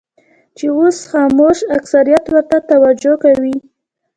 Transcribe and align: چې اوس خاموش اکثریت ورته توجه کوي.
چې 0.57 0.65
اوس 0.77 0.97
خاموش 1.11 1.57
اکثریت 1.77 2.25
ورته 2.29 2.57
توجه 2.69 3.13
کوي. 3.23 3.55